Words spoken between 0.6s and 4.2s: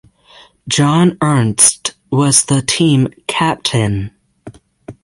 John Ernst was the team captain.